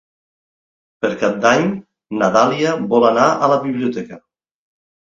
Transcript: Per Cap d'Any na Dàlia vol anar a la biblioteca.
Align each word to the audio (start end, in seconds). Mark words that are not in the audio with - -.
Per 1.05 1.11
Cap 1.25 1.37
d'Any 1.43 1.67
na 2.23 2.33
Dàlia 2.39 2.75
vol 2.97 3.07
anar 3.15 3.31
a 3.49 3.53
la 3.55 3.63
biblioteca. 3.69 4.25